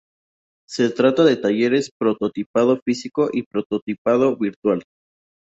Se 0.67 0.89
trata 0.89 1.23
de 1.23 1.37
talleres 1.37 1.85
de 1.85 1.91
prototipado 1.99 2.79
físico 2.83 3.29
y 3.31 3.43
prototipado 3.43 4.35
virtual. 4.35 4.83